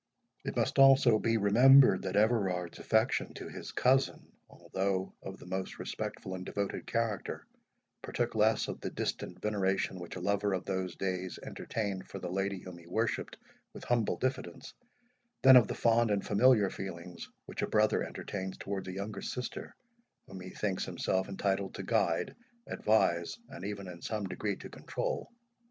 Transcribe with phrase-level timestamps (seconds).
[0.43, 5.77] It must also be remembered, that Everard's affection to his cousin, although of the most
[5.77, 7.45] respectful and devoted character,
[8.01, 12.31] partook less of the distant veneration which a lover of those days entertained for the
[12.31, 13.37] lady whom he worshipped
[13.73, 14.73] with humble diffidence,
[15.43, 19.75] than of the fond and familiar feelings which a brother entertains towards a younger sister,
[20.25, 25.31] whom he thinks himself entitled to guide, advise, and even in some degree to control.